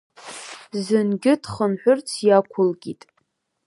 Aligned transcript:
Зынгьы 0.85 1.33
дхынҳәырц 1.41 2.09
иақәылкит. 2.27 3.01